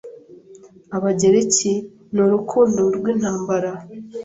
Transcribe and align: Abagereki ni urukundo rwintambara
Abagereki 0.97 1.71
ni 2.13 2.19
urukundo 2.25 2.81
rwintambara 2.97 3.71